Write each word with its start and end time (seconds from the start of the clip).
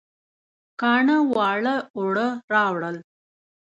کاڼه 0.81 1.15
واړه 1.33 1.75
اوړه 1.97 2.27
راوړل 2.53 2.97